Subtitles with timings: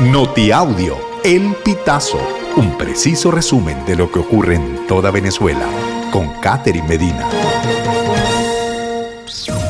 [0.00, 2.18] Notiaudio, El Pitazo,
[2.58, 5.66] un preciso resumen de lo que ocurre en toda Venezuela,
[6.12, 7.26] con Catherine Medina.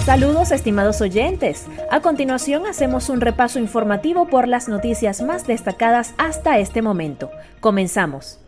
[0.05, 1.67] Saludos estimados oyentes.
[1.93, 7.31] A continuación hacemos un repaso informativo por las noticias más destacadas hasta este momento.
[7.61, 8.41] Comenzamos.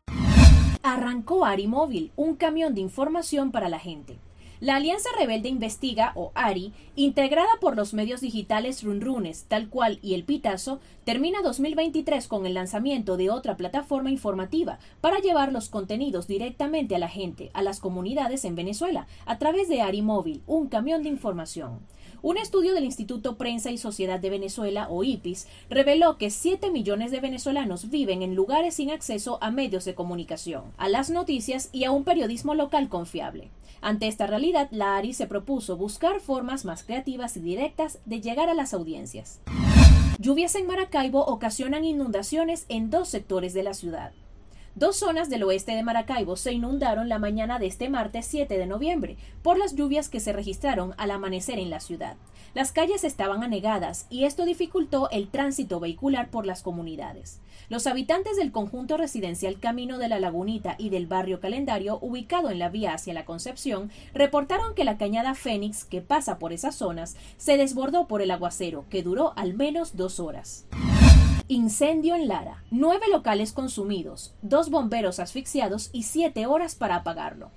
[0.83, 4.19] Arrancó Móvil, un camión de información para la gente.
[4.61, 10.14] La Alianza Rebelde Investiga, o ARI, integrada por los medios digitales Runrunes, Tal Cual y
[10.14, 16.26] El Pitazo, termina 2023 con el lanzamiento de otra plataforma informativa para llevar los contenidos
[16.26, 20.66] directamente a la gente, a las comunidades en Venezuela, a través de ARI Móvil, un
[20.66, 21.79] camión de información.
[22.21, 27.13] Un estudio del Instituto Prensa y Sociedad de Venezuela, o IPIS, reveló que 7 millones
[27.13, 31.85] de venezolanos viven en lugares sin acceso a medios de comunicación, a las noticias y
[31.85, 33.50] a un periodismo local confiable.
[33.80, 38.48] Ante esta realidad, la ARI se propuso buscar formas más creativas y directas de llegar
[38.48, 39.41] a las audiencias.
[40.19, 44.12] Lluvias en Maracaibo ocasionan inundaciones en dos sectores de la ciudad.
[44.78, 48.66] Dos zonas del oeste de Maracaibo se inundaron la mañana de este martes 7 de
[48.66, 52.16] noviembre por las lluvias que se registraron al amanecer en la ciudad.
[52.55, 57.41] Las calles estaban anegadas y esto dificultó el tránsito vehicular por las comunidades.
[57.69, 62.61] Los habitantes del conjunto residencial Camino de la Lagunita y del barrio Calendario, ubicado en
[62.61, 67.17] la vía hacia la Concepción, reportaron que la cañada Fénix, que pasa por esas zonas,
[67.36, 70.67] se desbordó por el aguacero, que duró al menos dos horas.
[71.50, 72.62] Incendio en Lara.
[72.70, 77.50] Nueve locales consumidos, dos bomberos asfixiados y siete horas para apagarlo.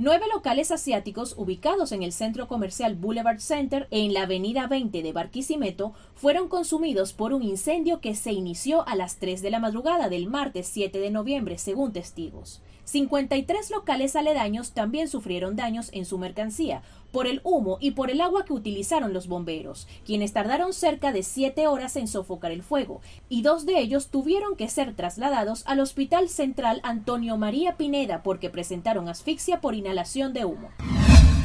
[0.00, 5.12] Nueve locales asiáticos ubicados en el centro comercial Boulevard Center en la avenida 20 de
[5.12, 10.08] Barquisimeto fueron consumidos por un incendio que se inició a las 3 de la madrugada
[10.08, 12.62] del martes 7 de noviembre, según testigos.
[12.84, 18.20] 53 locales aledaños también sufrieron daños en su mercancía por el humo y por el
[18.20, 23.00] agua que utilizaron los bomberos, quienes tardaron cerca de siete horas en sofocar el fuego,
[23.28, 28.50] y dos de ellos tuvieron que ser trasladados al Hospital Central Antonio María Pineda porque
[28.50, 30.70] presentaron asfixia por inhalación de humo.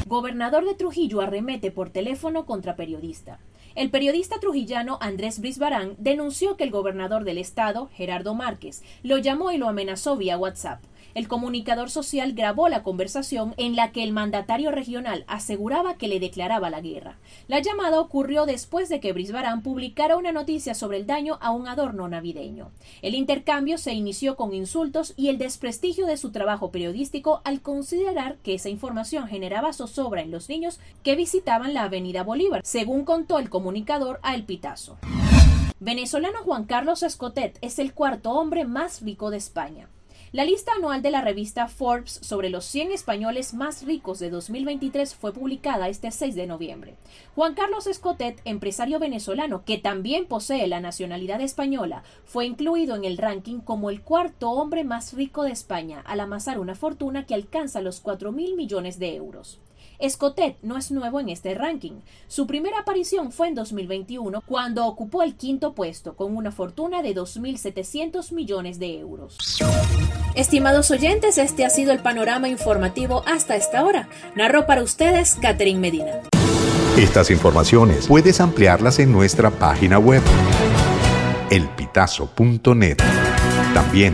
[0.06, 3.40] Gobernador de Trujillo arremete por teléfono contra periodista.
[3.73, 9.51] El periodista trujillano Andrés Brisbarán denunció que el gobernador del estado, Gerardo Márquez, lo llamó
[9.53, 10.81] y lo amenazó vía WhatsApp
[11.16, 16.19] el comunicador social grabó la conversación en la que el mandatario regional aseguraba que le
[16.19, 17.18] declaraba la guerra.
[17.47, 21.68] La llamada ocurrió después de que Brisbarán publicara una noticia sobre el daño a un
[21.68, 22.72] adorno navideño.
[23.02, 28.38] El intercambio se inició con insultos y el desprestigio de su trabajo periodístico al considerar
[28.44, 33.40] que esa información generaba zozobra en los niños que visitaban la Avenida Bolívar, según contó
[33.40, 34.97] el comunicador a El Pitazo.
[35.79, 39.90] Venezolano Juan Carlos Escotet es el cuarto hombre más rico de España.
[40.33, 45.13] La lista anual de la revista Forbes sobre los 100 españoles más ricos de 2023
[45.13, 46.95] fue publicada este 6 de noviembre.
[47.35, 53.19] Juan Carlos Escotet, empresario venezolano que también posee la nacionalidad española, fue incluido en el
[53.19, 57.81] ranking como el cuarto hombre más rico de España al amasar una fortuna que alcanza
[57.81, 59.59] los 4 mil millones de euros.
[59.99, 62.01] Escotet no es nuevo en este ranking.
[62.27, 67.16] Su primera aparición fue en 2021, cuando ocupó el quinto puesto con una fortuna de
[67.16, 69.38] 2.700 millones de euros.
[70.35, 74.09] Estimados oyentes, este ha sido el panorama informativo hasta esta hora.
[74.35, 76.22] Narró para ustedes Catherine Medina.
[76.97, 80.22] Estas informaciones puedes ampliarlas en nuestra página web
[81.49, 82.97] elpitazo.net.
[83.73, 84.13] También